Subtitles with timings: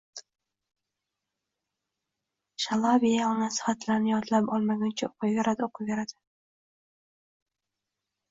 [2.63, 6.17] Shalabiya onasi xatlarni yodlab olmaguncha o`qiyverardi-o`qiyverardi